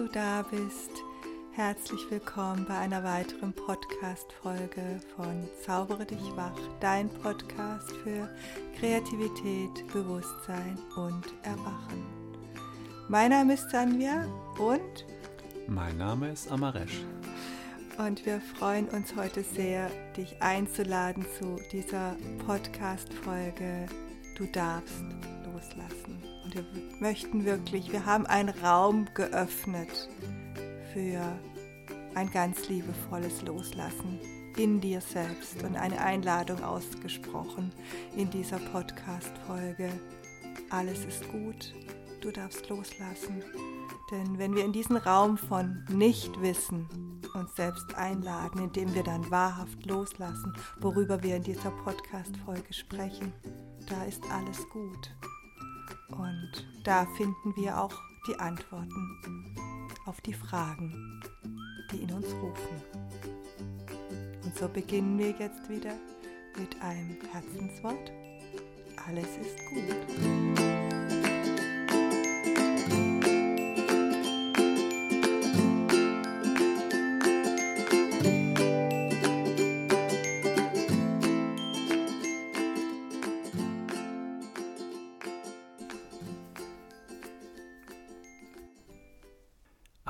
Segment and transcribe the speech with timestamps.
[0.00, 0.92] Du da bist.
[1.52, 8.26] Herzlich willkommen bei einer weiteren Podcast-Folge von Zaubere dich wach, dein Podcast für
[8.78, 12.06] Kreativität, Bewusstsein und Erwachen.
[13.10, 14.24] Mein Name ist Sanja
[14.58, 15.04] und
[15.68, 17.02] mein Name ist Amaresh.
[17.98, 23.84] Und wir freuen uns heute sehr, dich einzuladen zu dieser Podcast-Folge.
[24.38, 25.04] Du darfst
[25.44, 25.99] loslassen.
[26.50, 26.64] Und wir
[26.98, 30.08] möchten wirklich, wir haben einen Raum geöffnet
[30.92, 31.38] für
[32.16, 34.18] ein ganz liebevolles Loslassen
[34.56, 37.70] in dir selbst und eine Einladung ausgesprochen
[38.16, 39.90] in dieser Podcast-Folge.
[40.70, 41.72] Alles ist gut,
[42.20, 43.44] du darfst loslassen.
[44.10, 46.88] Denn wenn wir in diesen Raum von Nichtwissen
[47.32, 53.32] uns selbst einladen, indem wir dann wahrhaft loslassen, worüber wir in dieser Podcast-Folge sprechen,
[53.88, 55.12] da ist alles gut.
[56.12, 57.94] Und da finden wir auch
[58.26, 59.54] die Antworten
[60.06, 61.22] auf die Fragen,
[61.92, 62.82] die in uns rufen.
[64.44, 65.94] Und so beginnen wir jetzt wieder
[66.58, 68.12] mit einem Herzenswort.
[69.06, 70.70] Alles ist gut.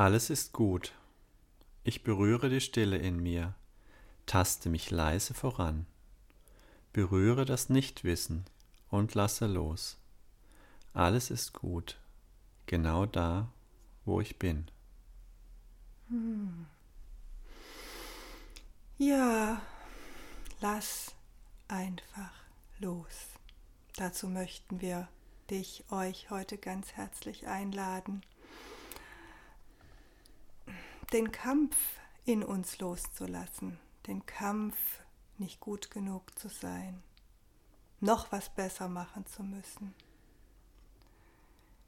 [0.01, 0.95] Alles ist gut.
[1.85, 3.55] Ich berühre die Stille in mir,
[4.25, 5.85] taste mich leise voran,
[6.95, 8.47] berühre das Nichtwissen
[8.89, 9.99] und lasse los.
[10.95, 11.99] Alles ist gut,
[12.65, 13.53] genau da,
[14.07, 14.71] wo ich bin.
[16.09, 16.65] Hm.
[18.97, 19.61] Ja,
[20.63, 21.15] lass
[21.69, 22.33] einfach
[22.79, 23.29] los.
[23.97, 25.09] Dazu möchten wir
[25.51, 28.23] dich, euch heute ganz herzlich einladen
[31.13, 31.77] den Kampf
[32.25, 34.77] in uns loszulassen, den Kampf
[35.39, 37.03] nicht gut genug zu sein,
[37.99, 39.93] noch was besser machen zu müssen,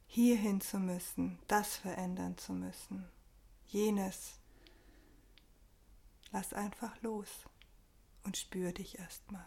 [0.09, 3.09] hierhin zu müssen, das verändern zu müssen,
[3.69, 4.39] jenes.
[6.33, 7.29] Lass einfach los
[8.25, 9.47] und spür dich erstmal.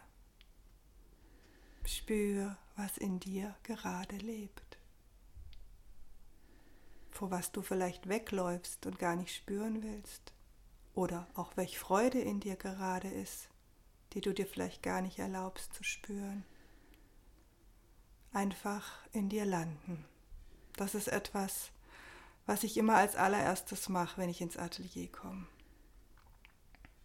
[1.83, 4.64] Spür, was in dir gerade lebt
[7.15, 10.33] vor was du vielleicht wegläufst und gar nicht spüren willst.
[10.93, 13.49] Oder auch welche Freude in dir gerade ist,
[14.13, 16.43] die du dir vielleicht gar nicht erlaubst zu spüren.
[18.33, 20.05] Einfach in dir landen.
[20.75, 21.71] Das ist etwas,
[22.45, 25.47] was ich immer als allererstes mache, wenn ich ins Atelier komme.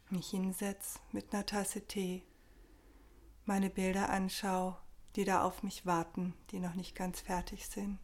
[0.09, 2.25] Mich hinsetze mit einer Tasse Tee,
[3.45, 4.77] meine Bilder anschaue,
[5.15, 7.99] die da auf mich warten, die noch nicht ganz fertig sind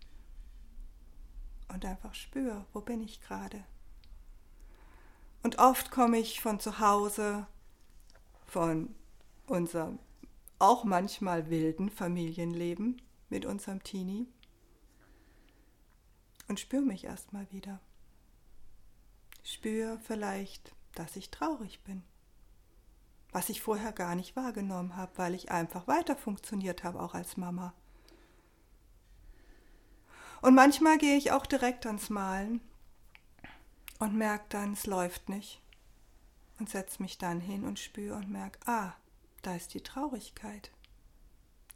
[1.69, 3.65] und einfach spüre, wo bin ich gerade.
[5.43, 7.47] Und oft komme ich von zu Hause,
[8.47, 8.95] von
[9.47, 9.99] unserem
[10.59, 14.27] auch manchmal wilden Familienleben mit unserem Teenie
[16.49, 17.81] und spüre mich erstmal wieder.
[19.43, 22.03] Spüre vielleicht, dass ich traurig bin,
[23.33, 27.37] was ich vorher gar nicht wahrgenommen habe, weil ich einfach weiter funktioniert habe, auch als
[27.37, 27.75] Mama.
[30.43, 32.61] Und manchmal gehe ich auch direkt ans Malen
[33.99, 35.61] und merke dann, es läuft nicht.
[36.59, 38.95] Und setze mich dann hin und spüre und merke, ah,
[39.43, 40.71] da ist die Traurigkeit.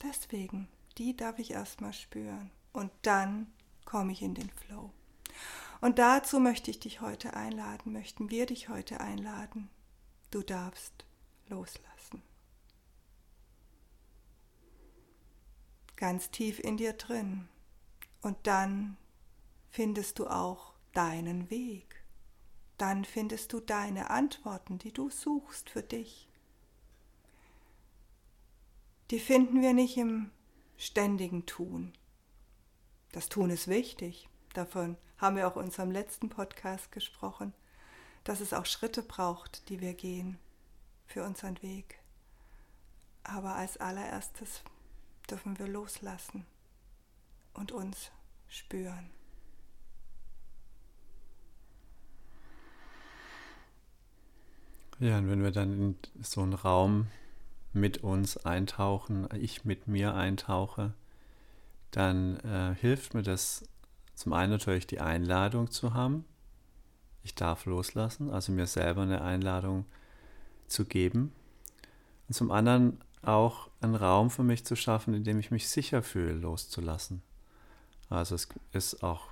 [0.02, 2.50] Deswegen, die darf ich erstmal spüren.
[2.72, 3.52] Und dann
[3.84, 4.90] komme ich in den Flow.
[5.80, 9.68] Und dazu möchte ich dich heute einladen, möchten wir dich heute einladen.
[10.30, 11.04] Du darfst
[11.48, 12.22] loslassen.
[15.96, 17.48] Ganz tief in dir drin
[18.22, 18.96] und dann
[19.70, 22.02] findest du auch deinen Weg.
[22.78, 26.28] Dann findest du deine Antworten, die du suchst für dich.
[29.10, 30.30] Die finden wir nicht im
[30.76, 31.92] ständigen Tun.
[33.12, 34.28] Das Tun ist wichtig.
[34.54, 37.52] Davon haben wir auch in unserem letzten Podcast gesprochen,
[38.24, 40.38] dass es auch Schritte braucht, die wir gehen
[41.06, 42.00] für unseren Weg.
[43.24, 44.62] Aber als allererstes
[45.28, 46.46] dürfen wir loslassen
[47.60, 48.10] und uns
[48.48, 49.10] spüren.
[54.98, 57.08] Ja, und wenn wir dann in so einen Raum
[57.72, 60.94] mit uns eintauchen, ich mit mir eintauche,
[61.90, 63.68] dann äh, hilft mir das
[64.14, 66.24] zum einen natürlich die Einladung zu haben.
[67.22, 69.84] Ich darf loslassen, also mir selber eine Einladung
[70.66, 71.32] zu geben.
[72.28, 76.02] Und zum anderen auch einen Raum für mich zu schaffen, in dem ich mich sicher
[76.02, 77.22] fühle, loszulassen.
[78.10, 79.28] Also es ist auch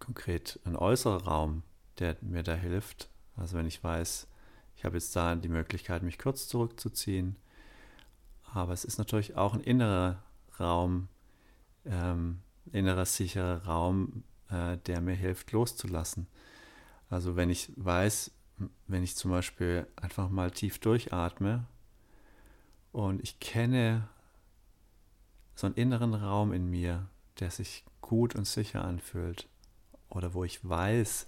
[0.00, 1.62] konkret ein äußerer Raum,
[1.98, 3.08] der mir da hilft.
[3.36, 4.26] Also wenn ich weiß,
[4.76, 7.36] ich habe jetzt da die Möglichkeit, mich kurz zurückzuziehen.
[8.52, 10.22] Aber es ist natürlich auch ein innerer
[10.58, 11.08] Raum,
[11.84, 12.40] ähm,
[12.72, 16.26] innerer sicherer Raum, äh, der mir hilft, loszulassen.
[17.10, 18.30] Also wenn ich weiß,
[18.86, 21.66] wenn ich zum Beispiel einfach mal tief durchatme
[22.92, 24.08] und ich kenne
[25.54, 27.06] so einen inneren Raum in mir,
[27.40, 29.48] der sich gut und sicher anfühlt
[30.08, 31.26] oder wo ich weiß,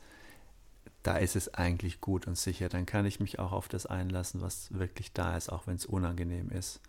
[1.02, 4.40] da ist es eigentlich gut und sicher, dann kann ich mich auch auf das einlassen,
[4.40, 6.80] was wirklich da ist, auch wenn es unangenehm ist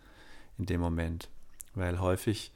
[0.58, 1.28] in dem Moment.
[1.74, 2.52] Weil häufig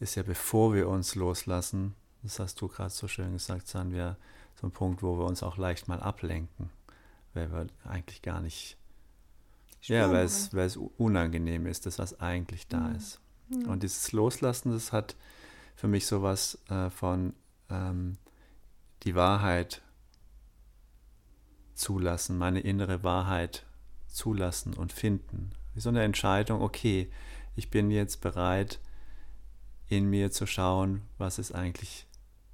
[0.00, 4.16] ist ja, bevor wir uns loslassen, das hast du gerade so schön gesagt, sind wir
[4.60, 6.70] so ein Punkt, wo wir uns auch leicht mal ablenken,
[7.32, 8.76] weil wir eigentlich gar nicht,
[9.80, 12.96] Spüren, ja, weil es, weil es unangenehm ist, das, was eigentlich da mhm.
[12.96, 13.20] ist.
[13.48, 13.68] Mhm.
[13.68, 15.14] Und dieses Loslassen, das hat
[15.74, 17.34] für mich sowas äh, von
[17.70, 18.16] ähm,
[19.02, 19.82] die Wahrheit
[21.74, 23.66] zulassen, meine innere Wahrheit
[24.06, 25.50] zulassen und finden.
[25.74, 27.10] Wie so eine Entscheidung, okay,
[27.56, 28.80] ich bin jetzt bereit,
[29.88, 32.06] in mir zu schauen, was ist eigentlich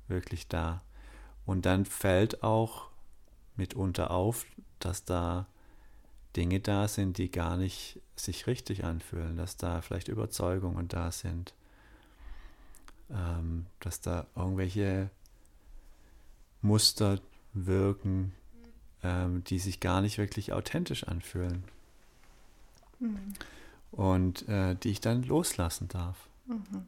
[0.09, 0.83] wirklich da.
[1.47, 2.89] Und dann fällt auch
[3.57, 4.47] mitunter auf,
[4.79, 5.47] dass da
[6.37, 11.55] Dinge da sind, die gar nicht sich richtig anfühlen, dass da vielleicht Überzeugungen da sind,
[13.13, 15.11] ähm, dass da irgendwelche
[16.63, 17.19] Muster
[17.53, 18.33] wirken,
[19.03, 21.65] ähm, die sich gar nicht wirklich authentisch anfühlen.
[22.99, 23.35] Mhm.
[23.91, 26.29] Und äh, die ich dann loslassen darf.
[26.47, 26.87] Mhm.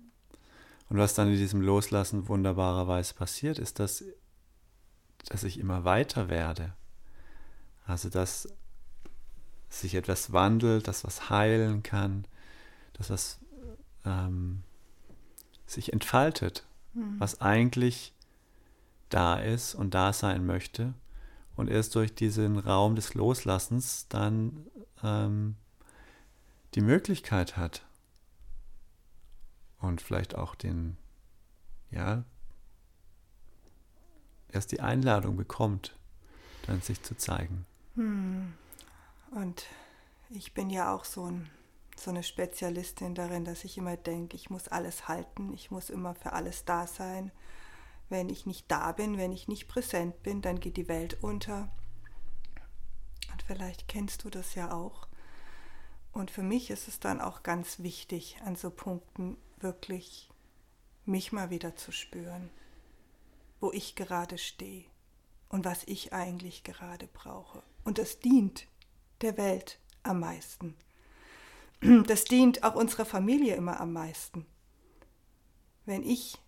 [0.88, 4.04] Und was dann in diesem Loslassen wunderbarerweise passiert, ist, dass,
[5.28, 6.74] dass ich immer weiter werde.
[7.86, 8.48] Also, dass
[9.70, 12.26] sich etwas wandelt, dass was heilen kann,
[12.92, 13.38] dass was
[14.04, 14.62] ähm,
[15.72, 17.16] sich entfaltet, mhm.
[17.18, 18.14] was eigentlich
[19.08, 20.94] da ist und da sein möchte
[21.56, 24.66] und erst durch diesen Raum des Loslassens dann
[25.02, 25.56] ähm,
[26.74, 27.84] die Möglichkeit hat
[29.78, 30.96] und vielleicht auch den,
[31.90, 32.24] ja,
[34.48, 35.96] erst die Einladung bekommt,
[36.66, 37.66] dann sich zu zeigen.
[37.96, 38.54] Hm.
[39.32, 39.66] Und
[40.30, 41.50] ich bin ja auch so, ein,
[41.96, 46.14] so eine Spezialistin darin, dass ich immer denke, ich muss alles halten, ich muss immer
[46.14, 47.30] für alles da sein
[48.12, 51.68] wenn ich nicht da bin, wenn ich nicht präsent bin, dann geht die Welt unter.
[53.32, 55.08] Und vielleicht kennst du das ja auch.
[56.12, 60.30] Und für mich ist es dann auch ganz wichtig, an so Punkten wirklich
[61.06, 62.50] mich mal wieder zu spüren,
[63.60, 64.84] wo ich gerade stehe
[65.48, 67.62] und was ich eigentlich gerade brauche.
[67.82, 68.68] Und das dient
[69.22, 70.76] der Welt am meisten.
[72.06, 74.46] Das dient auch unserer Familie immer am meisten.
[75.84, 76.38] Wenn ich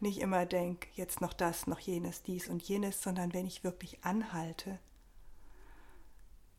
[0.00, 4.04] nicht immer denke, jetzt noch das, noch jenes, dies und jenes, sondern wenn ich wirklich
[4.04, 4.80] anhalte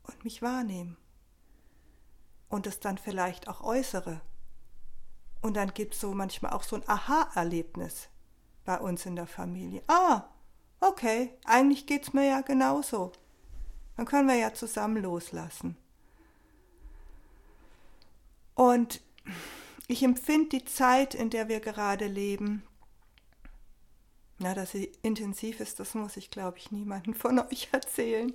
[0.03, 0.95] und mich wahrnehme
[2.47, 4.21] und es dann vielleicht auch äußere.
[5.41, 8.07] Und dann gibt es so manchmal auch so ein Aha-Erlebnis
[8.63, 9.83] bei uns in der Familie.
[9.87, 10.29] Ah,
[10.79, 13.11] okay, eigentlich geht es mir ja genauso.
[13.97, 15.75] Dann können wir ja zusammen loslassen.
[18.55, 19.01] Und
[19.87, 22.63] ich empfinde die Zeit, in der wir gerade leben,
[24.39, 28.33] na, dass sie intensiv ist, das muss ich, glaube ich, niemandem von euch erzählen.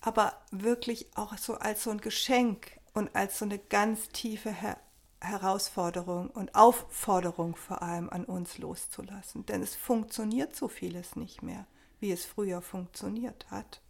[0.00, 4.78] Aber wirklich auch so als so ein Geschenk und als so eine ganz tiefe Her
[5.20, 9.46] Herausforderung und Aufforderung vor allem an uns loszulassen.
[9.46, 11.64] Denn es funktioniert so vieles nicht mehr,
[12.00, 13.80] wie es früher funktioniert hat.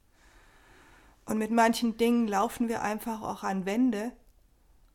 [1.24, 4.12] Und mit manchen Dingen laufen wir einfach auch an Wände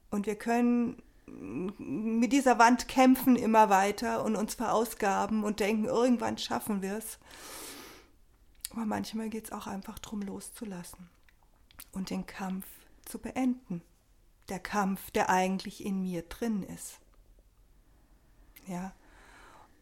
[0.09, 6.37] und wir können mit dieser Wand kämpfen immer weiter und uns verausgaben und denken, irgendwann
[6.37, 7.19] schaffen wir es.
[8.71, 11.09] Aber manchmal geht es auch einfach darum, loszulassen
[11.91, 12.65] und den Kampf
[13.05, 13.81] zu beenden.
[14.49, 16.99] Der Kampf, der eigentlich in mir drin ist.
[18.65, 18.93] Ja.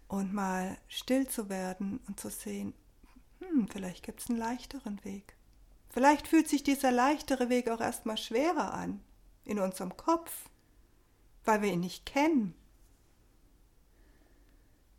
[0.08, 2.74] Und mal still zu werden und zu sehen,
[3.40, 5.36] hm, vielleicht gibt es einen leichteren Weg.
[5.90, 9.02] Vielleicht fühlt sich dieser leichtere Weg auch erstmal schwerer an
[9.46, 10.50] in unserem Kopf
[11.46, 12.54] weil wir ihn nicht kennen,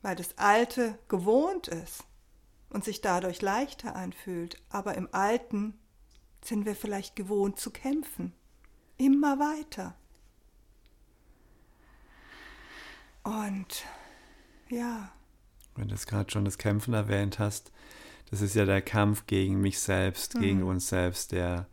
[0.02, 2.04] weil das Alte gewohnt ist
[2.70, 5.74] und sich dadurch leichter anfühlt, aber im Alten
[6.44, 8.32] sind wir vielleicht gewohnt zu kämpfen,
[8.96, 9.94] immer weiter.
[13.24, 13.84] Und
[14.68, 15.10] ja.
[15.74, 17.72] Wenn du es gerade schon das Kämpfen erwähnt hast,
[18.30, 20.40] das ist ja der Kampf gegen mich selbst, mhm.
[20.40, 21.66] gegen uns selbst, der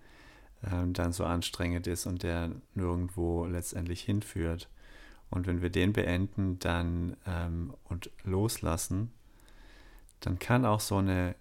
[0.72, 4.70] ähm, dann so anstrengend ist und der nirgendwo letztendlich hinführt.
[5.30, 9.12] Und wenn wir den beenden dann ähm, und loslassen,
[10.20, 11.36] dann kann auch so eine,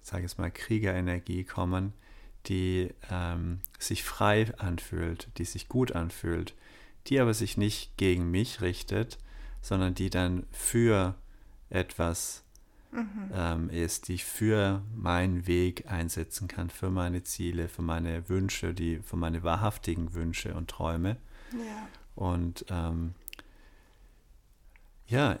[0.00, 1.92] sage ich mal, Kriegerenergie kommen,
[2.46, 6.54] die ähm, sich frei anfühlt, die sich gut anfühlt,
[7.08, 9.18] die aber sich nicht gegen mich richtet,
[9.60, 11.14] sondern die dann für
[11.68, 12.44] etwas
[12.90, 13.30] mhm.
[13.32, 18.74] ähm, ist, die ich für meinen Weg einsetzen kann, für meine Ziele, für meine Wünsche,
[18.74, 21.16] die, für meine wahrhaftigen Wünsche und Träume.
[21.52, 21.88] Ja.
[22.14, 23.14] Und ähm,
[25.06, 25.38] ja,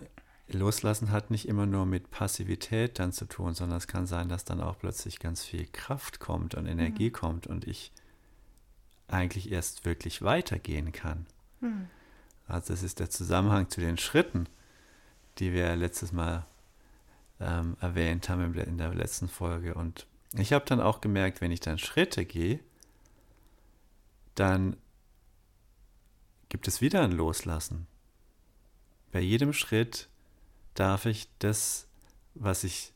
[0.50, 4.44] Loslassen hat nicht immer nur mit Passivität dann zu tun, sondern es kann sein, dass
[4.44, 7.12] dann auch plötzlich ganz viel Kraft kommt und Energie mhm.
[7.12, 7.92] kommt und ich
[9.08, 11.26] eigentlich erst wirklich weitergehen kann.
[11.60, 11.88] Mhm.
[12.46, 14.46] Also das ist der Zusammenhang zu den Schritten,
[15.38, 16.46] die wir letztes Mal
[17.40, 19.74] ähm, erwähnt haben in der letzten Folge.
[19.74, 22.60] Und ich habe dann auch gemerkt, wenn ich dann Schritte gehe,
[24.34, 24.76] dann
[26.48, 27.86] gibt es wieder ein Loslassen.
[29.12, 30.08] Bei jedem Schritt
[30.74, 31.88] darf ich das,
[32.34, 32.92] was ich,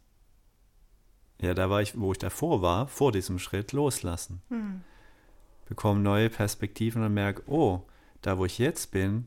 [1.41, 4.43] ja, da war ich, wo ich davor war, vor diesem Schritt loslassen.
[4.49, 4.83] Hm.
[5.67, 7.83] Bekomme neue Perspektiven und merke, oh,
[8.21, 9.27] da wo ich jetzt bin,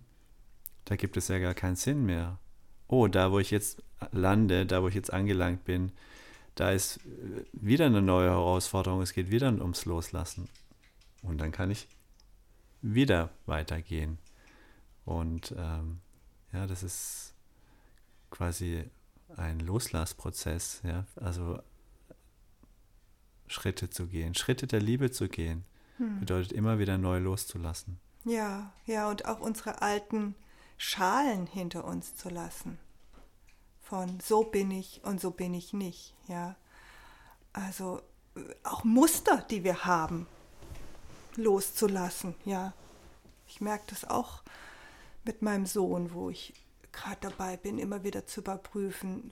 [0.85, 2.39] da gibt es ja gar keinen Sinn mehr.
[2.87, 3.81] Oh, da wo ich jetzt
[4.11, 5.91] lande, da wo ich jetzt angelangt bin,
[6.55, 6.99] da ist
[7.51, 10.47] wieder eine neue Herausforderung, es geht wieder ums Loslassen.
[11.21, 11.87] Und dann kann ich
[12.81, 14.19] wieder weitergehen.
[15.03, 15.99] Und ähm,
[16.53, 17.33] ja, das ist
[18.31, 18.89] quasi
[19.35, 21.59] ein Loslassprozess, ja, also
[23.47, 25.65] Schritte zu gehen, Schritte der Liebe zu gehen,
[25.97, 26.19] hm.
[26.19, 27.99] bedeutet immer wieder neu loszulassen.
[28.23, 30.35] Ja, ja, und auch unsere alten
[30.77, 32.79] Schalen hinter uns zu lassen.
[33.85, 36.55] Von so bin ich und so bin ich nicht, ja.
[37.53, 38.01] Also
[38.63, 40.27] auch Muster, die wir haben,
[41.35, 42.73] loszulassen, ja.
[43.47, 44.41] Ich merke das auch
[45.23, 46.53] mit meinem Sohn, wo ich
[46.91, 49.31] gerade dabei bin, immer wieder zu überprüfen,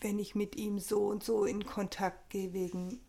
[0.00, 3.00] wenn ich mit ihm so und so in Kontakt gehe wegen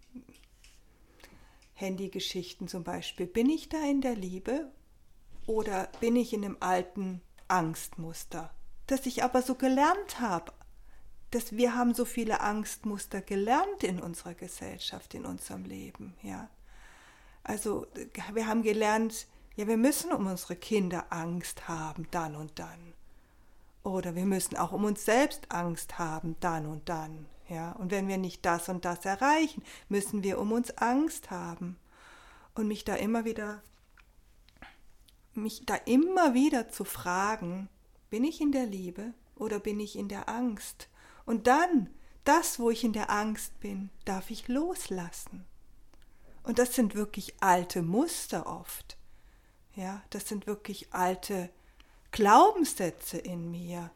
[1.74, 3.28] Handygeschichten zum Beispiel.
[3.28, 4.72] Bin ich da in der Liebe
[5.48, 8.54] oder bin ich in einem alten Angstmuster,
[8.88, 10.54] das ich aber so gelernt habe?
[11.32, 16.50] Dass wir haben so viele Angstmuster gelernt in unserer Gesellschaft, in unserem Leben, ja.
[17.44, 17.86] Also
[18.34, 22.94] wir haben gelernt, ja, wir müssen um unsere Kinder Angst haben, dann und dann.
[23.84, 27.28] Oder wir müssen auch um uns selbst Angst haben, dann und dann.
[27.48, 27.74] Ja?
[27.74, 31.78] Und wenn wir nicht das und das erreichen, müssen wir um uns Angst haben.
[32.56, 33.62] Und mich da immer wieder,
[35.34, 37.70] mich da immer wieder zu fragen,
[38.10, 40.90] bin ich in der Liebe oder bin ich in der Angst?
[41.26, 41.90] Und dann,
[42.24, 45.46] das, wo ich in der Angst bin, darf ich loslassen.
[46.44, 48.98] Und das sind wirklich alte Muster oft.
[49.76, 51.50] Ja, das sind wirklich alte.
[52.12, 53.92] Glaubenssätze in mir,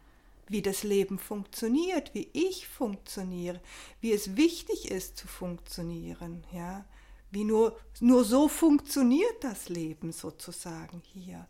[0.50, 3.62] wie das Leben funktioniert, wie ich funktioniere,
[4.02, 6.84] wie es wichtig ist zu funktionieren, ja,
[7.32, 11.48] wie nur, nur so funktioniert das Leben sozusagen hier.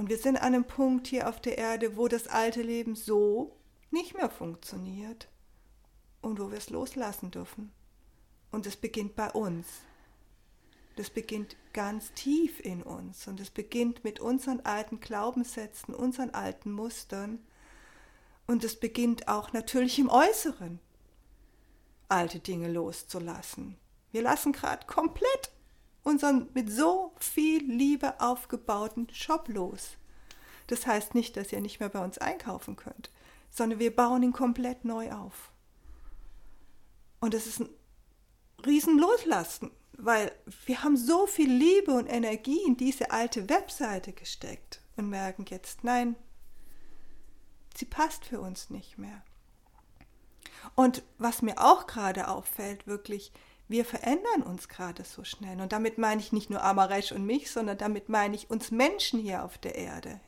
[0.00, 3.54] Und wir sind an einem Punkt hier auf der Erde, wo das alte Leben so
[3.90, 5.28] nicht mehr funktioniert
[6.22, 7.70] und wo wir es loslassen dürfen.
[8.50, 9.66] Und es beginnt bei uns.
[10.96, 16.72] Das beginnt ganz tief in uns und es beginnt mit unseren alten Glaubenssätzen, unseren alten
[16.72, 17.38] Mustern
[18.46, 20.80] und es beginnt auch natürlich im Äußeren,
[22.08, 23.76] alte Dinge loszulassen.
[24.12, 25.52] Wir lassen gerade komplett
[26.02, 29.96] unseren mit so viel Liebe aufgebauten Shop los.
[30.66, 33.10] Das heißt nicht, dass ihr nicht mehr bei uns einkaufen könnt,
[33.50, 35.52] sondern wir bauen ihn komplett neu auf.
[37.20, 37.68] Und es ist ein
[38.64, 39.70] Riesenloslassen
[40.04, 40.32] weil
[40.66, 45.84] wir haben so viel Liebe und Energie in diese alte Webseite gesteckt und merken jetzt,
[45.84, 46.16] nein,
[47.76, 49.22] sie passt für uns nicht mehr.
[50.74, 53.32] Und was mir auch gerade auffällt, wirklich,
[53.70, 55.60] wir verändern uns gerade so schnell.
[55.60, 59.20] Und damit meine ich nicht nur Amaresh und mich, sondern damit meine ich uns Menschen
[59.20, 60.20] hier auf der Erde.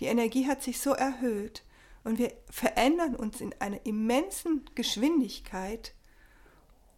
[0.00, 1.64] Die Energie hat sich so erhöht
[2.04, 5.94] und wir verändern uns in einer immensen Geschwindigkeit,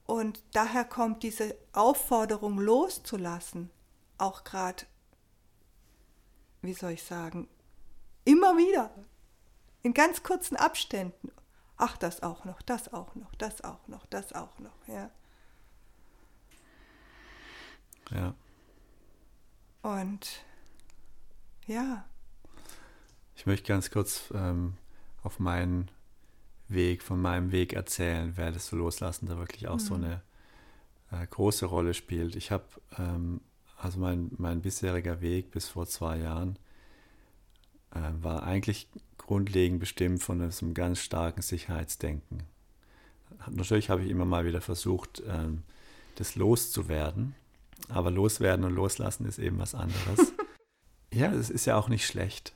[0.06, 3.70] und daher kommt diese Aufforderung loszulassen,
[4.18, 4.84] auch gerade,
[6.60, 7.48] wie soll ich sagen,
[8.24, 8.90] immer wieder,
[9.82, 11.32] in ganz kurzen Abständen.
[11.76, 15.10] Ach, das auch noch, das auch noch, das auch noch, das auch noch, ja.
[18.10, 18.34] Ja.
[19.82, 20.44] Und
[21.66, 22.04] ja.
[23.36, 24.74] Ich möchte ganz kurz ähm,
[25.22, 25.90] auf meinen
[26.68, 29.80] Weg, von meinem Weg erzählen, wer das so loslassen da wirklich auch mhm.
[29.80, 30.22] so eine
[31.10, 32.36] äh, große Rolle spielt.
[32.36, 32.64] Ich habe,
[32.98, 33.40] ähm,
[33.76, 36.58] also mein, mein bisheriger Weg bis vor zwei Jahren
[37.90, 42.42] äh, war eigentlich grundlegend bestimmt von einem ganz starken Sicherheitsdenken.
[43.50, 45.62] Natürlich habe ich immer mal wieder versucht, ähm,
[46.16, 47.34] das loszuwerden,
[47.88, 50.32] aber loswerden und loslassen ist eben was anderes.
[51.12, 52.54] ja, es ist ja auch nicht schlecht.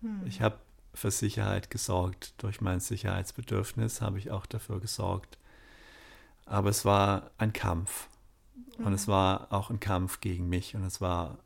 [0.00, 0.22] Hm.
[0.26, 0.58] Ich habe
[0.94, 2.34] für Sicherheit gesorgt.
[2.38, 5.38] Durch mein Sicherheitsbedürfnis habe ich auch dafür gesorgt.
[6.44, 8.08] Aber es war ein Kampf.
[8.78, 9.12] Und es mhm.
[9.12, 10.74] war auch ein Kampf gegen mich.
[10.74, 11.38] Und es war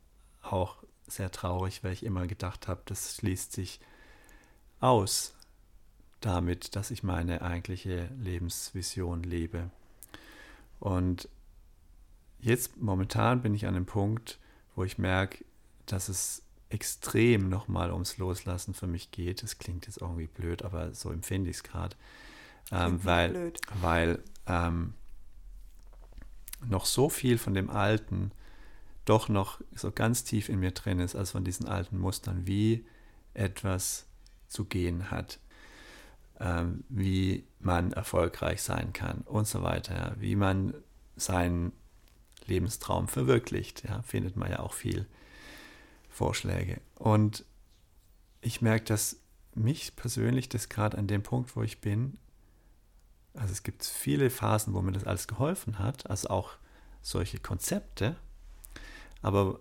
[0.42, 3.80] auch sehr traurig, weil ich immer gedacht habe, das schließt sich
[4.80, 5.34] aus
[6.20, 9.70] damit, dass ich meine eigentliche Lebensvision lebe.
[10.78, 11.28] Und
[12.42, 14.38] jetzt momentan bin ich an dem Punkt,
[14.75, 15.44] wo ich merke,
[15.87, 19.42] dass es extrem nochmal ums Loslassen für mich geht.
[19.42, 21.96] Das klingt jetzt irgendwie blöd, aber so empfinde ich es gerade.
[22.70, 24.94] Ähm, weil weil ähm,
[26.66, 28.32] noch so viel von dem Alten
[29.04, 32.87] doch noch so ganz tief in mir drin ist, als von diesen alten Mustern, wie
[33.34, 34.06] etwas
[34.49, 35.38] zu gehen hat,
[36.38, 40.75] ähm, wie man erfolgreich sein kann und so weiter, wie man
[41.16, 41.72] seinen
[42.49, 45.06] Lebenstraum verwirklicht, ja, findet man ja auch viel
[46.08, 46.80] Vorschläge.
[46.96, 47.44] Und
[48.40, 49.20] ich merke, dass
[49.54, 52.18] mich persönlich das gerade an dem Punkt, wo ich bin,
[53.34, 56.50] also es gibt viele Phasen, wo mir das alles geholfen hat, also auch
[57.00, 58.16] solche Konzepte,
[59.22, 59.61] aber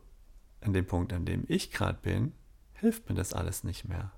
[0.61, 2.33] an dem Punkt, an dem ich gerade bin,
[2.73, 4.11] hilft mir das alles nicht mehr.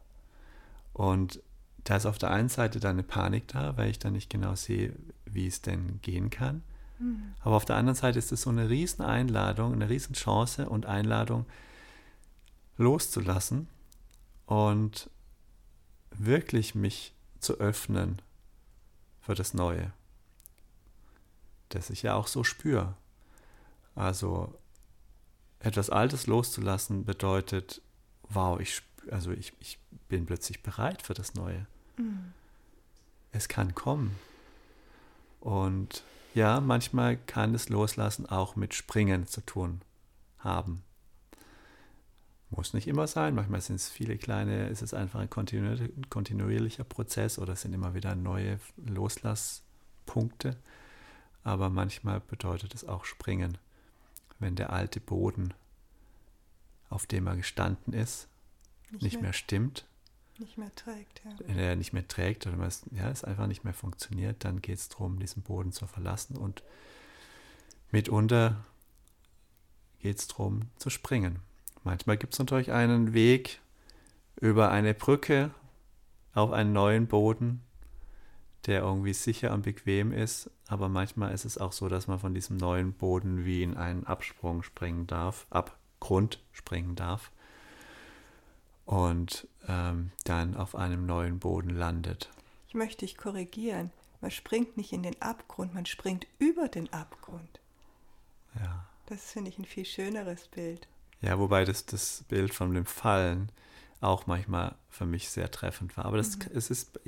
[0.93, 1.41] Und
[1.83, 4.55] da ist auf der einen Seite dann eine Panik da, weil ich dann nicht genau
[4.55, 6.63] sehe, wie es denn gehen kann.
[7.03, 7.33] Mhm.
[7.41, 10.85] Aber auf der anderen Seite ist es so eine riesen Einladung, eine riesen Chance und
[10.85, 11.45] Einladung,
[12.77, 13.67] loszulassen
[14.45, 15.09] und
[16.11, 18.21] wirklich mich zu öffnen
[19.21, 19.91] für das Neue,
[21.69, 22.95] das ich ja auch so spüre.
[23.95, 24.53] Also
[25.59, 27.81] etwas Altes loszulassen bedeutet,
[28.29, 31.67] wow, ich, also ich, ich bin plötzlich bereit für das Neue.
[31.97, 32.33] Mhm.
[33.31, 34.15] Es kann kommen.
[35.39, 39.81] Und ja, manchmal kann das Loslassen auch mit Springen zu tun
[40.39, 40.83] haben.
[42.49, 47.39] Muss nicht immer sein, manchmal sind es viele kleine, ist es einfach ein kontinuierlicher Prozess
[47.39, 50.55] oder es sind immer wieder neue Loslasspunkte.
[51.43, 53.57] Aber manchmal bedeutet es auch Springen,
[54.39, 55.53] wenn der alte Boden,
[56.89, 58.27] auf dem er gestanden ist,
[58.91, 59.85] nicht, nicht mehr, mehr, stimmt.
[60.39, 61.31] Nicht mehr trägt, ja.
[61.45, 64.79] Wenn er nicht mehr trägt oder es, ja, es einfach nicht mehr funktioniert, dann geht
[64.79, 66.63] es darum, diesen Boden zu verlassen und
[67.91, 68.65] mitunter
[69.99, 71.39] geht es darum, zu springen.
[71.83, 73.59] Manchmal gibt es natürlich einen Weg
[74.41, 75.51] über eine Brücke
[76.33, 77.61] auf einen neuen Boden,
[78.65, 82.33] der irgendwie sicher und bequem ist, aber manchmal ist es auch so, dass man von
[82.33, 87.31] diesem neuen Boden wie in einen Absprung springen darf, Abgrund springen darf
[88.85, 92.29] und ähm, dann auf einem neuen Boden landet.
[92.67, 93.91] Ich möchte dich korrigieren.
[94.21, 97.59] Man springt nicht in den Abgrund, man springt über den Abgrund.
[98.55, 98.85] Ja.
[99.07, 100.87] Das finde ich ein viel schöneres Bild.
[101.21, 103.51] Ja, wobei das, das Bild von dem Fallen
[104.01, 106.05] auch manchmal für mich sehr treffend war.
[106.05, 106.45] Aber das, mhm.
[106.53, 106.99] es ist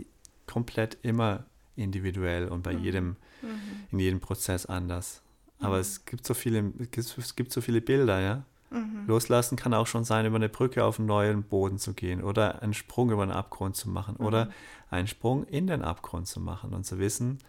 [0.46, 2.84] komplett immer individuell und bei mhm.
[2.84, 3.08] jedem,
[3.42, 3.88] mhm.
[3.92, 5.22] in jedem Prozess anders.
[5.60, 5.82] Aber mhm.
[5.82, 8.44] es gibt so viele, es gibt so viele Bilder, ja.
[8.76, 9.08] Mhm.
[9.08, 12.62] Loslassen kann auch schon sein, über eine Brücke auf einen neuen Boden zu gehen oder
[12.62, 14.52] einen Sprung über einen Abgrund zu machen oder mhm.
[14.90, 17.40] einen Sprung in den Abgrund zu machen und zu wissen,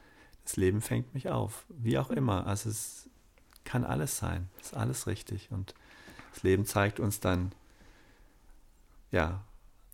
[0.45, 2.47] das Leben fängt mich auf, wie auch immer.
[2.47, 3.09] Also es
[3.65, 5.75] kann alles sein, ist alles richtig und
[6.33, 7.53] das Leben zeigt uns dann,
[9.11, 9.43] ja,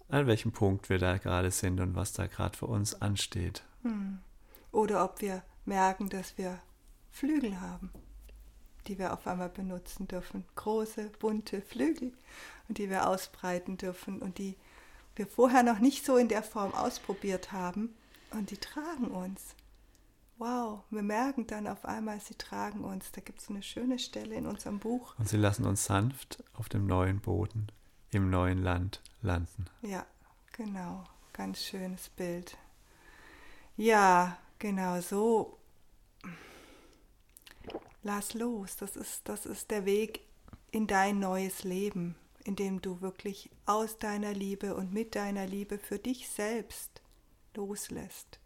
[0.09, 3.65] an welchem Punkt wir da gerade sind und was da gerade für uns ansteht.
[3.83, 4.19] Hm.
[4.71, 6.59] Oder ob wir merken, dass wir
[7.11, 7.91] Flügel haben,
[8.87, 10.45] die wir auf einmal benutzen dürfen.
[10.57, 12.13] Große, bunte Flügel
[12.69, 14.57] und die wir ausbreiten dürfen und die
[15.15, 17.95] wir vorher noch nicht so in der Form ausprobiert haben
[18.31, 19.55] und die tragen uns
[20.43, 23.13] wow, wir merken dann auf einmal, sie tragen uns.
[23.13, 25.15] Da gibt es eine schöne Stelle in unserem Buch.
[25.19, 27.69] Und sie lassen uns sanft auf dem neuen Boden,
[28.11, 29.67] im neuen Land landen.
[29.83, 30.05] Ja,
[30.53, 31.05] genau.
[31.33, 32.59] Ganz schönes Bild.
[33.77, 35.59] Ja, genau so.
[38.03, 38.77] Lass los.
[38.77, 40.21] Das ist, das ist der Weg
[40.71, 45.79] in dein neues Leben, in dem du wirklich aus deiner Liebe und mit deiner Liebe
[45.79, 47.03] für dich selbst
[47.55, 48.41] loslässt.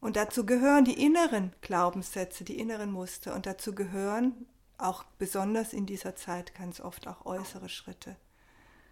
[0.00, 3.34] Und dazu gehören die inneren Glaubenssätze, die inneren Muster.
[3.34, 8.16] Und dazu gehören auch besonders in dieser Zeit ganz oft auch äußere Schritte,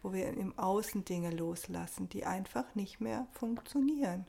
[0.03, 4.27] wo wir im Außen Dinge loslassen, die einfach nicht mehr funktionieren.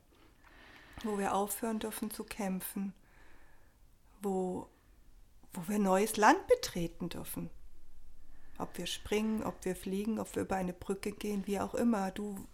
[1.04, 2.94] Wo wir aufhören dürfen zu kämpfen,
[4.22, 4.68] wo,
[5.54, 7.50] wo wir neues Land betreten dürfen.
[8.58, 12.12] Ob wir springen, ob wir fliegen, ob wir über eine Brücke gehen, wie auch immer.
[12.12, 12.48] Du,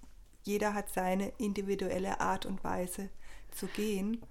[0.43, 3.09] jeder hat seine individuelle Art und Weise
[3.51, 4.25] zu gehen,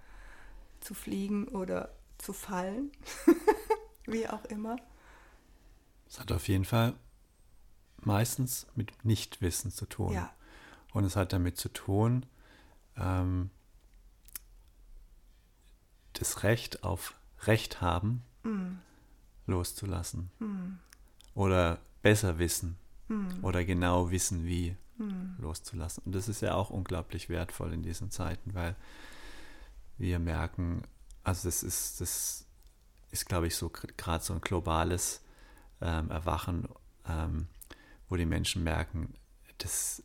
[0.80, 2.92] zu fliegen oder zu fallen,
[4.06, 4.76] wie auch immer.
[6.08, 6.94] Es hat auf jeden Fall
[8.00, 10.12] meistens mit Nichtwissen zu tun.
[10.12, 10.32] Ja.
[10.92, 12.24] Und es hat damit zu tun,
[12.96, 13.50] ähm,
[16.14, 18.76] das Recht auf Recht haben Mm,
[19.46, 20.30] loszulassen.
[20.38, 20.78] mm,
[21.34, 22.76] Oder besser wissen.
[23.08, 25.40] mm, Oder genau wissen, wie mm.
[25.40, 26.02] loszulassen.
[26.06, 28.76] Und das ist ja auch unglaublich wertvoll in diesen Zeiten, weil
[29.98, 30.82] wir merken,
[31.24, 32.44] also das ist, das
[33.10, 35.20] ist, glaube ich, so gerade so ein globales
[35.80, 36.68] ähm, Erwachen,
[37.06, 37.46] ähm,
[38.08, 39.14] wo die Menschen merken,
[39.58, 40.02] das,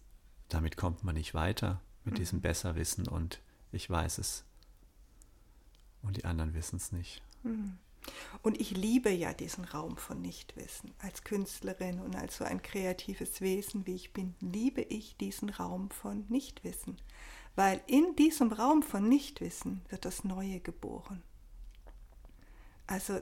[0.50, 2.17] damit kommt man nicht weiter, mit Mhm.
[2.17, 3.39] diesem Besserwissen und
[3.72, 4.43] ich weiß es.
[6.02, 7.22] Und die anderen wissen es nicht.
[7.43, 7.78] mm.
[8.42, 10.94] Und ich liebe ja diesen Raum von Nichtwissen.
[11.00, 15.89] Als Künstlerin und als so ein kreatives Wesen, wie ich bin, liebe ich diesen Raum
[15.89, 16.98] von Nichtwissen.
[17.56, 21.22] Weil in diesem Raum von Nichtwissen wird das Neue geboren.
[22.88, 23.20] Also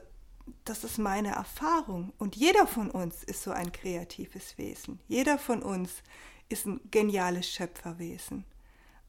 [0.64, 2.12] das ist meine Erfahrung.
[2.18, 5.00] Und jeder von uns ist so ein kreatives Wesen.
[5.08, 6.02] Jeder von uns
[6.48, 8.44] ist ein geniales Schöpferwesen.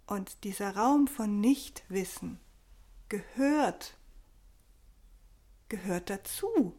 [0.06, 2.40] Und dieser Raum von Nichtwissen
[3.10, 3.96] gehört,
[5.74, 6.76] gehört dazu.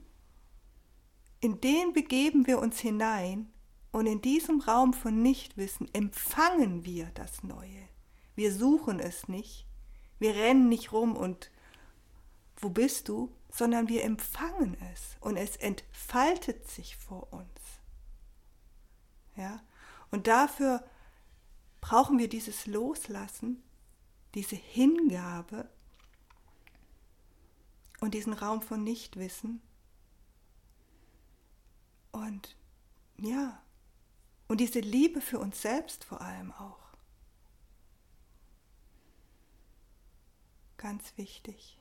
[1.41, 3.53] In den begeben wir uns hinein
[3.93, 7.89] und in diesem Raum von Nichtwissen empfangen wir das Neue.
[8.35, 9.67] Wir suchen es nicht.
[10.19, 11.51] Wir rennen nicht rum und
[12.57, 13.31] wo bist du?
[13.55, 17.61] sondern wir empfangen es und es entfaltet sich vor uns.
[19.37, 19.63] Ja?
[20.11, 20.85] Und dafür
[21.81, 23.63] brauchen wir dieses Loslassen,
[24.35, 25.71] diese Hingabe
[28.01, 29.63] und diesen Raum von Nichtwissen.
[32.13, 32.57] Und
[33.19, 33.63] ja,
[34.49, 36.79] und diese Liebe für uns selbst vor allem auch.
[40.77, 41.79] Ganz wichtig.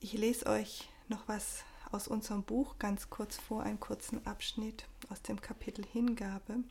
[0.00, 5.22] Ich lese euch noch was aus unserem Buch ganz kurz vor, einen kurzen Abschnitt aus
[5.22, 6.64] dem Kapitel Hingabe.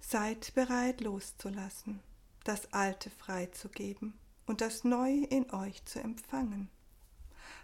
[0.00, 2.00] Seid bereit loszulassen,
[2.44, 4.19] das Alte freizugeben
[4.50, 6.68] und das Neue in euch zu empfangen.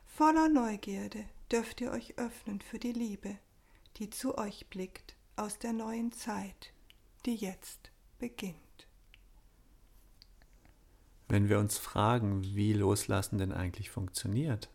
[0.06, 3.36] Voller Neugierde dürft ihr euch öffnen für die Liebe,
[3.96, 6.72] die zu euch blickt aus der neuen Zeit,
[7.26, 8.54] die jetzt beginnt.
[11.26, 14.70] Wenn wir uns fragen, wie Loslassen denn eigentlich funktioniert,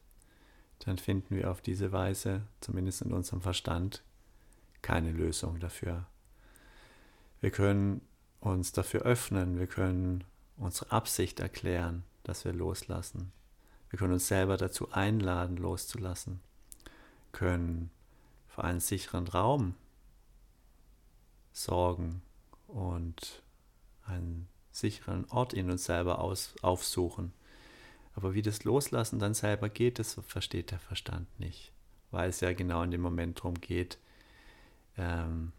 [0.79, 4.03] dann finden wir auf diese Weise, zumindest in unserem Verstand,
[4.81, 6.07] keine Lösung dafür.
[7.39, 8.01] Wir können
[8.41, 10.25] uns dafür öffnen, wir können
[10.57, 13.31] unsere Absicht erklären, dass wir loslassen.
[13.89, 16.39] Wir können uns selber dazu einladen, loszulassen,
[17.31, 17.91] können
[18.47, 19.75] für einen sicheren Raum
[21.51, 22.21] sorgen
[22.67, 23.43] und
[24.05, 27.33] einen sicheren Ort in uns selber aus, aufsuchen.
[28.15, 31.71] Aber wie das Loslassen dann selber geht, das versteht der Verstand nicht,
[32.11, 33.97] weil es ja genau in dem Moment darum geht,
[34.97, 35.51] ähm,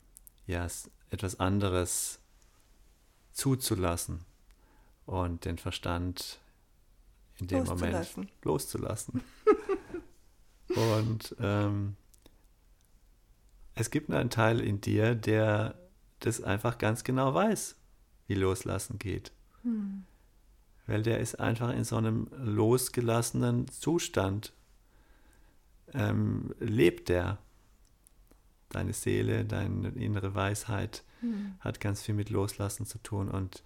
[0.46, 0.66] ja,
[1.10, 2.18] etwas anderes
[3.32, 4.24] zuzulassen
[5.06, 6.40] und den Verstand
[7.38, 8.20] in dem Loszulassen.
[8.20, 9.22] Moment loszulassen.
[10.68, 11.96] und ähm,
[13.74, 15.74] es gibt einen Teil in dir, der
[16.20, 17.76] das einfach ganz genau weiß,
[18.26, 19.32] wie Loslassen geht.
[19.62, 20.04] Hm.
[20.86, 24.52] Weil der ist einfach in so einem losgelassenen Zustand.
[25.94, 27.38] Ähm, lebt der.
[28.68, 31.54] Deine Seele, deine innere Weisheit Hm.
[31.60, 33.28] hat ganz viel mit Loslassen zu tun.
[33.28, 33.62] Und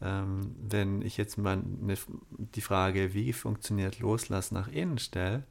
[0.00, 1.96] ähm, wenn ich jetzt mal eine,
[2.38, 5.44] die Frage, wie funktioniert Loslassen nach innen stelle,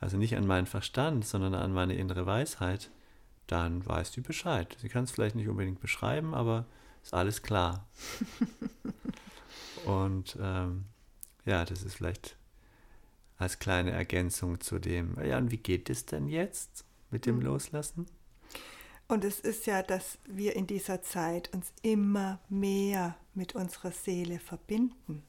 [0.00, 2.90] also nicht an meinen Verstand, sondern an meine innere Weisheit,
[3.46, 4.76] dann weiß die Bescheid.
[4.80, 6.66] Sie kann es vielleicht nicht unbedingt beschreiben, aber
[7.02, 7.86] ist alles klar.
[9.86, 10.84] Und ähm,
[11.44, 12.36] ja, das ist vielleicht
[13.36, 17.42] als kleine Ergänzung zu dem, ja, und wie geht es denn jetzt mit dem Mhm.
[17.42, 18.06] Loslassen?
[19.08, 24.38] Und es ist ja, dass wir in dieser Zeit uns immer mehr mit unserer Seele
[24.38, 25.22] verbinden,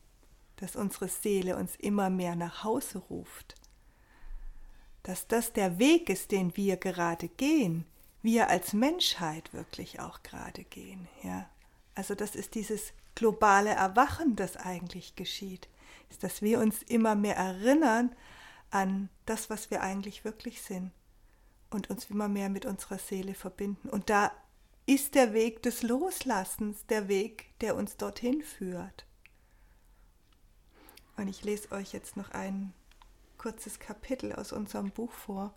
[0.57, 3.55] dass unsere Seele uns immer mehr nach Hause ruft,
[5.03, 7.85] dass das der Weg ist, den wir gerade gehen,
[8.21, 11.07] wir als Menschheit wirklich auch gerade gehen.
[11.23, 11.47] Ja?
[11.93, 15.69] Also das ist dieses globale Erwachen, das eigentlich geschieht,
[16.09, 18.15] ist, dass wir uns immer mehr erinnern
[18.71, 20.91] an das, was wir eigentlich wirklich sind
[21.69, 23.89] und uns immer mehr mit unserer Seele verbinden.
[23.89, 24.31] Und da
[24.85, 29.05] ist der Weg des Loslassens der Weg, der uns dorthin führt.
[31.17, 32.73] Und ich lese euch jetzt noch ein
[33.37, 35.55] kurzes Kapitel aus unserem Buch vor,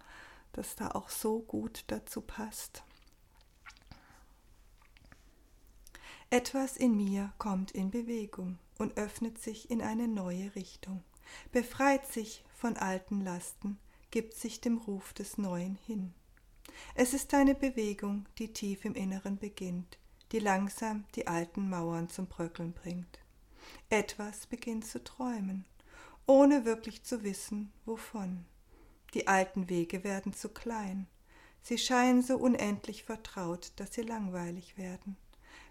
[0.52, 2.82] das da auch so gut dazu passt.
[6.30, 11.02] Etwas in mir kommt in Bewegung und öffnet sich in eine neue Richtung,
[11.52, 13.78] befreit sich von alten Lasten,
[14.10, 16.14] gibt sich dem Ruf des Neuen hin.
[16.94, 19.98] Es ist eine Bewegung, die tief im Inneren beginnt,
[20.32, 23.18] die langsam die alten Mauern zum Bröckeln bringt.
[23.90, 25.64] Etwas beginnt zu träumen,
[26.26, 28.44] ohne wirklich zu wissen, wovon.
[29.14, 31.06] Die alten Wege werden zu klein,
[31.62, 35.16] sie scheinen so unendlich vertraut, dass sie langweilig werden.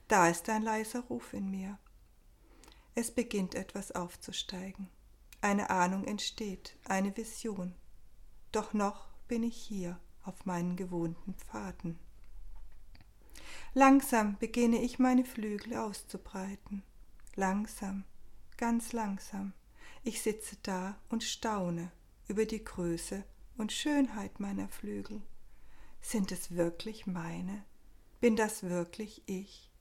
[0.07, 1.77] Da ist ein leiser Ruf in mir.
[2.95, 4.89] Es beginnt etwas aufzusteigen.
[5.41, 7.75] Eine Ahnung entsteht, eine Vision.
[8.51, 11.97] Doch noch bin ich hier auf meinen gewohnten Pfaden.
[13.73, 16.83] Langsam beginne ich meine Flügel auszubreiten.
[17.35, 18.03] Langsam,
[18.57, 19.53] ganz langsam.
[20.03, 21.91] Ich sitze da und staune
[22.27, 23.23] über die Größe
[23.57, 25.21] und Schönheit meiner Flügel.
[26.01, 27.63] Sind es wirklich meine?
[28.19, 29.71] Bin das wirklich ich?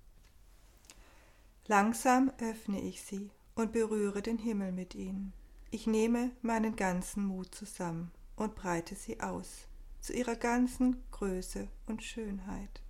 [1.66, 5.32] Langsam öffne ich sie und berühre den Himmel mit ihnen.
[5.70, 9.66] Ich nehme meinen ganzen Mut zusammen und breite sie aus,
[10.06, 12.80] zu ihrer ganzen Größe und Schönheit.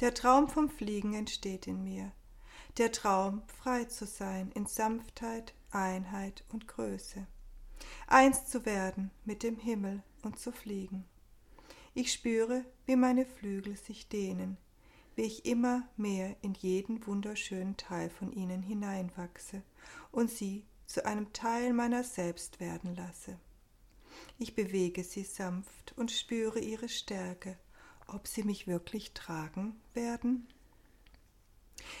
[0.00, 2.12] Der Traum vom Fliegen entsteht in mir,
[2.76, 7.26] der Traum, frei zu sein in Sanftheit, Einheit und Größe,
[8.08, 11.06] eins zu werden mit dem Himmel und zu fliegen.
[11.94, 14.58] Ich spüre, wie meine Flügel sich dehnen,
[15.16, 19.62] wie ich immer mehr in jeden wunderschönen Teil von ihnen hineinwachse
[20.12, 23.38] und sie zu einem Teil meiner selbst werden lasse.
[24.38, 27.58] Ich bewege sie sanft und spüre ihre Stärke,
[28.06, 30.46] ob sie mich wirklich tragen werden.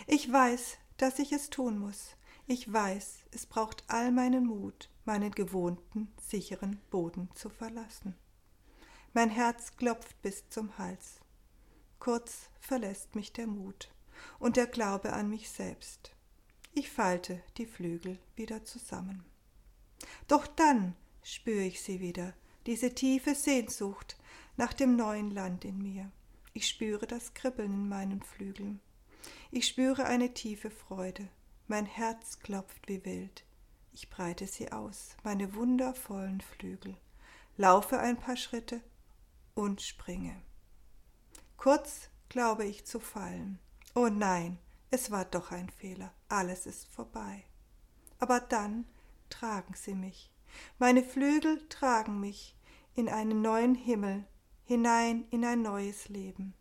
[0.06, 2.16] Ich weiß, dass ich es tun muss.
[2.46, 8.14] Ich weiß, es braucht all meinen Mut, meinen gewohnten, sicheren Boden zu verlassen.
[9.12, 11.20] Mein Herz klopft bis zum Hals.
[11.98, 13.90] Kurz verlässt mich der Mut
[14.38, 16.12] und der Glaube an mich selbst.
[16.72, 19.24] Ich falte die Flügel wieder zusammen.
[20.28, 20.94] Doch dann
[21.34, 22.34] spüre ich sie wieder,
[22.66, 24.16] diese tiefe Sehnsucht
[24.56, 26.10] nach dem neuen Land in mir.
[26.54, 28.80] Ich spüre das Kribbeln in meinen Flügeln.
[29.50, 31.28] Ich spüre eine tiefe Freude.
[31.66, 33.44] Mein Herz klopft wie wild.
[33.92, 36.96] Ich breite sie aus, meine wundervollen Flügel,
[37.56, 38.80] laufe ein paar Schritte
[39.54, 40.40] und springe.
[41.56, 43.58] Kurz glaube ich zu fallen.
[43.94, 44.58] Oh nein,
[44.90, 47.44] es war doch ein Fehler, alles ist vorbei.
[48.20, 48.86] Aber dann
[49.30, 50.30] tragen sie mich,
[50.78, 52.56] meine Flügel tragen mich
[52.94, 54.24] in einen neuen Himmel,
[54.64, 56.54] hinein in ein neues Leben.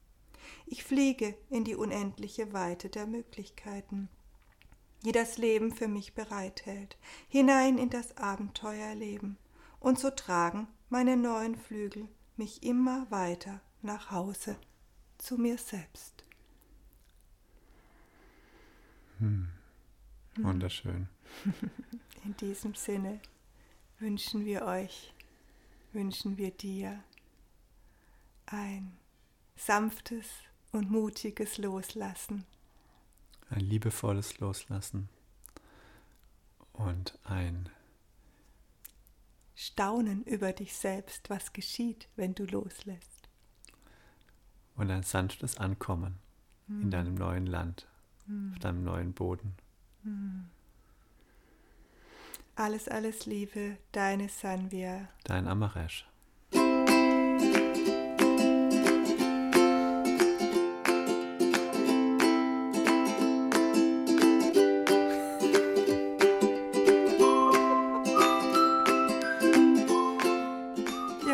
[0.65, 4.09] Ich fliege in die unendliche Weite der Möglichkeiten,
[5.03, 6.97] die das Leben für mich bereithält,
[7.27, 9.37] hinein in das Abenteuerleben,
[9.79, 14.57] und so tragen meine neuen Flügel mich immer weiter nach Hause
[15.17, 16.23] zu mir selbst.
[19.19, 19.49] Hm.
[20.37, 21.07] Wunderschön.
[22.23, 23.19] In diesem Sinne
[23.99, 25.13] wünschen wir euch,
[25.93, 27.03] wünschen wir dir
[28.45, 28.97] ein
[29.55, 30.27] sanftes
[30.71, 32.45] und mutiges Loslassen.
[33.49, 35.09] Ein liebevolles Loslassen
[36.73, 37.69] und ein
[39.55, 43.17] Staunen über dich selbst, was geschieht, wenn du loslässt
[44.77, 46.19] und ein sanftes Ankommen
[46.67, 46.83] mhm.
[46.83, 47.87] in deinem neuen Land,
[48.27, 48.53] mhm.
[48.53, 49.55] auf deinem neuen Boden.
[50.03, 50.45] Mhm.
[52.59, 55.09] Alles, alles Liebe, deine Sanvia.
[55.25, 56.07] Dein Amaresh.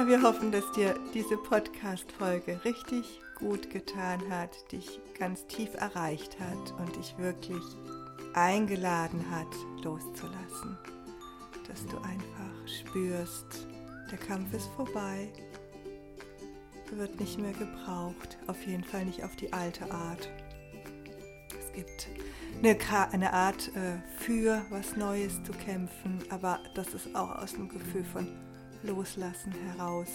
[0.05, 6.79] wir hoffen, dass dir diese Podcast-Folge richtig gut getan hat, dich ganz tief erreicht hat
[6.79, 7.63] und dich wirklich
[8.33, 9.47] eingeladen hat,
[9.83, 10.77] loszulassen.
[11.73, 13.67] Dass du einfach spürst,
[14.11, 15.27] der Kampf ist vorbei,
[16.91, 20.29] wird nicht mehr gebraucht, auf jeden Fall nicht auf die alte Art.
[21.49, 22.09] Es gibt
[22.61, 22.77] eine,
[23.11, 28.03] eine Art äh, für was Neues zu kämpfen, aber das ist auch aus dem Gefühl
[28.03, 28.27] von
[28.83, 30.09] Loslassen heraus.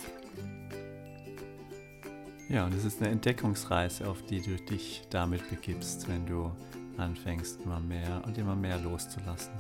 [2.49, 6.53] Ja, und es ist eine Entdeckungsreise, auf die du dich damit begibst, wenn du
[6.99, 9.55] anfängst, immer mehr und immer mehr loszulassen.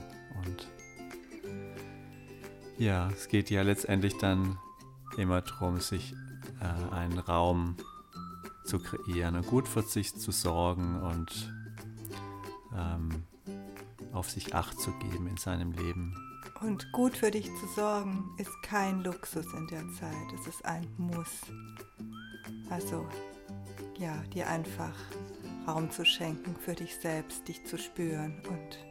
[0.46, 0.68] Und
[2.78, 4.58] ja, es geht ja letztendlich dann
[5.16, 6.14] immer darum, sich
[6.60, 7.76] äh, einen Raum
[8.64, 11.52] zu kreieren und gut für sich zu sorgen und
[12.76, 13.24] ähm,
[14.12, 16.14] auf sich Acht zu geben in seinem Leben
[16.60, 20.86] Und gut für dich zu sorgen ist kein Luxus in der Zeit, es ist ein
[20.96, 21.40] Muss.
[22.70, 23.08] Also
[23.98, 24.94] ja, dir einfach
[25.66, 28.87] Raum zu schenken für dich selbst, dich zu spüren und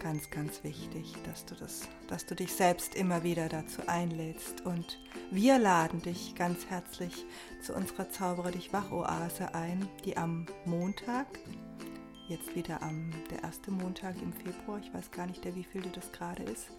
[0.00, 4.62] ganz, ganz wichtig, dass du das, dass du dich selbst immer wieder dazu einlädst.
[4.66, 4.98] Und
[5.30, 7.24] wir laden dich ganz herzlich
[7.62, 11.26] zu unserer Zauberer dich Wach-Oase ein, die am Montag,
[12.28, 16.10] jetzt wieder am der erste Montag im Februar, ich weiß gar nicht, der wievielte das
[16.12, 16.70] gerade ist,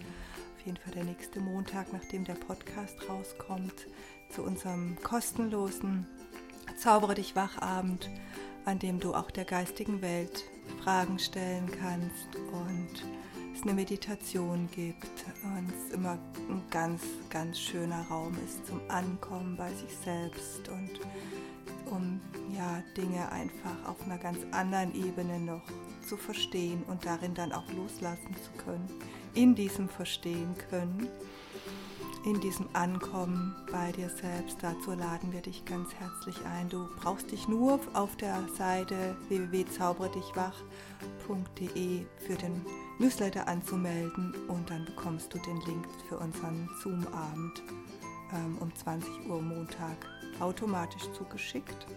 [0.58, 3.88] auf jeden Fall der nächste Montag, nachdem der Podcast rauskommt,
[4.30, 6.08] zu unserem kostenlosen
[6.78, 8.10] Zaubere dich Wachabend,
[8.66, 10.44] an dem du auch der geistigen Welt
[10.84, 13.04] Fragen stellen kannst und
[13.54, 16.18] es eine Meditation gibt und es immer
[16.50, 21.00] ein ganz, ganz schöner Raum ist zum Ankommen bei sich selbst und
[21.92, 22.20] um
[22.56, 25.64] ja, Dinge einfach auf einer ganz anderen Ebene noch
[26.08, 28.88] zu verstehen und darin dann auch loslassen zu können,
[29.34, 31.08] in diesem Verstehen können
[32.24, 34.58] in diesem Ankommen bei dir selbst.
[34.62, 36.70] Dazu laden wir dich ganz herzlich ein.
[36.70, 42.64] Du brauchst dich nur auf der Seite www.zauberedichwach.de für den
[43.00, 47.64] Newsletter anzumelden und dann bekommst du den Link für unseren Zoom-Abend
[48.34, 49.98] ähm, um 20 Uhr Montag
[50.40, 51.88] automatisch zugeschickt.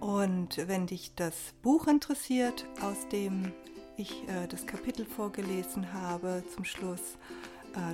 [0.00, 3.52] Und wenn dich das Buch interessiert, aus dem
[3.98, 7.18] ich äh, das Kapitel vorgelesen habe zum Schluss,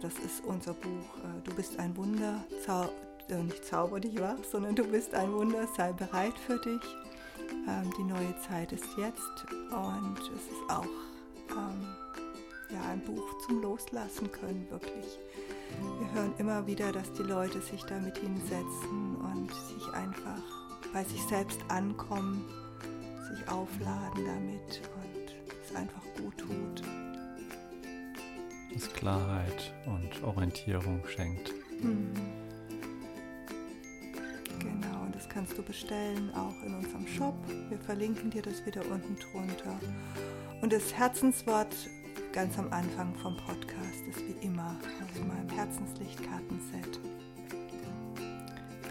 [0.00, 2.88] das ist unser Buch äh, Du bist ein Wunder, Zau
[3.28, 6.82] äh, nicht zauber dich wach, sondern du bist ein Wunder, sei bereit für dich.
[7.68, 10.86] Ähm, die neue Zeit ist jetzt und es ist auch
[11.50, 11.86] ähm,
[12.70, 15.18] ja, ein Buch zum Loslassen können, wirklich.
[15.98, 20.42] Wir hören immer wieder, dass die Leute sich damit hinsetzen und sich einfach
[20.92, 22.44] bei sich selbst ankommen,
[23.28, 25.34] sich aufladen damit und
[25.64, 27.05] es einfach gut tut
[28.76, 31.54] das Klarheit und Orientierung schenkt.
[31.80, 32.12] Mhm.
[34.58, 37.34] Genau, das kannst du bestellen auch in unserem Shop.
[37.70, 39.80] Wir verlinken dir das wieder unten drunter.
[40.60, 41.74] Und das Herzenswort
[42.32, 47.00] ganz am Anfang vom Podcast ist wie immer aus meinem Herzenslichtkartenset.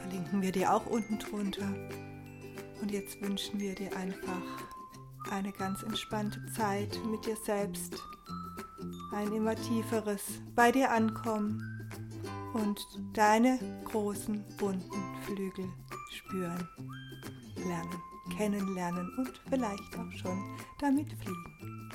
[0.02, 1.67] Verlinken wir dir auch unten drunter.
[2.82, 4.74] Und jetzt wünschen wir dir einfach
[5.31, 8.01] eine ganz entspannte Zeit mit dir selbst
[9.15, 11.89] ein immer tieferes bei dir ankommen
[12.53, 12.79] und
[13.13, 15.69] deine großen bunten Flügel
[16.11, 16.67] spüren,
[17.55, 18.01] lernen,
[18.38, 21.89] kennenlernen und vielleicht auch schon damit fliegen.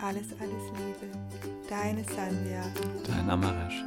[0.00, 1.12] Alles, alles Liebe,
[1.68, 2.64] deine Sanja.
[3.06, 3.84] Dein Amaresh.